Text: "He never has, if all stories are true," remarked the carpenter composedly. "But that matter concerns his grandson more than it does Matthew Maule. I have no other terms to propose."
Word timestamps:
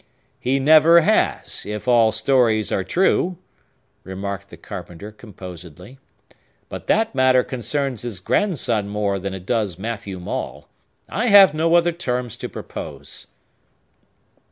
"He 0.39 0.57
never 0.59 1.01
has, 1.01 1.63
if 1.63 1.87
all 1.87 2.11
stories 2.11 2.71
are 2.71 2.83
true," 2.83 3.37
remarked 4.03 4.49
the 4.49 4.57
carpenter 4.57 5.11
composedly. 5.11 5.99
"But 6.69 6.87
that 6.87 7.13
matter 7.13 7.43
concerns 7.43 8.01
his 8.01 8.19
grandson 8.19 8.89
more 8.89 9.19
than 9.19 9.35
it 9.35 9.45
does 9.45 9.77
Matthew 9.77 10.19
Maule. 10.19 10.67
I 11.07 11.27
have 11.27 11.53
no 11.53 11.75
other 11.75 11.91
terms 11.91 12.35
to 12.37 12.49
propose." 12.49 13.27